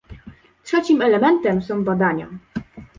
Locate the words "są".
1.61-1.83